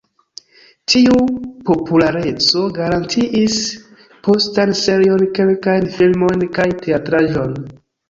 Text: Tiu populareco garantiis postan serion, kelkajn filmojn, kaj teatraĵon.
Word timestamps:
Tiu 0.93 1.19
populareco 1.67 2.65
garantiis 2.79 3.61
postan 4.29 4.75
serion, 4.83 5.29
kelkajn 5.39 5.89
filmojn, 6.01 6.47
kaj 6.61 6.71
teatraĵon. 6.85 7.59